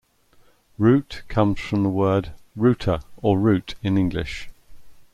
Rute 0.79 1.21
comes 1.27 1.59
from 1.59 1.83
the 1.83 1.89
word 1.89 2.31
"Ruta" 2.55 3.03
or 3.21 3.37
"Route" 3.37 3.75
in 3.83 3.99
English. 3.99 4.49